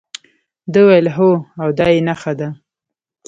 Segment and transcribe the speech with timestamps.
[0.71, 1.31] ده وویل هو
[1.61, 2.47] او دا یې نخښه ده.